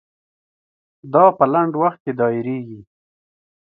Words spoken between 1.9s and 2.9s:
کې دایریږي.